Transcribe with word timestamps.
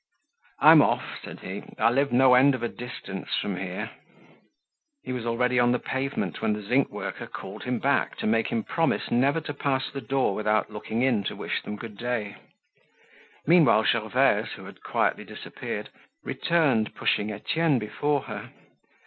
"I'm 0.59 0.81
off," 0.81 1.19
said 1.23 1.41
he. 1.41 1.61
"I 1.77 1.91
live 1.91 2.11
no 2.11 2.33
end 2.33 2.55
of 2.55 2.63
a 2.63 2.67
distance 2.67 3.35
from 3.39 3.57
here." 3.57 3.91
He 5.03 5.13
was 5.13 5.27
already 5.27 5.59
on 5.59 5.73
the 5.73 5.77
pavement 5.77 6.41
when 6.41 6.53
the 6.53 6.63
zinc 6.63 6.89
worker 6.89 7.27
called 7.27 7.65
him 7.65 7.77
back 7.77 8.15
to 8.17 8.25
make 8.25 8.47
him 8.47 8.63
promise 8.63 9.11
never 9.11 9.39
to 9.41 9.53
pass 9.53 9.91
the 9.91 10.01
door 10.01 10.33
without 10.33 10.71
looking 10.71 11.03
in 11.03 11.23
to 11.25 11.35
wish 11.35 11.61
them 11.61 11.75
good 11.75 11.97
day. 11.99 12.35
Meanwhile 13.45 13.83
Gervaise, 13.83 14.53
who 14.53 14.65
had 14.65 14.81
quietly 14.81 15.23
disappeared, 15.23 15.91
returned 16.23 16.95
pushing 16.95 17.31
Etienne 17.31 17.77
before 17.77 18.23
her. 18.23 18.49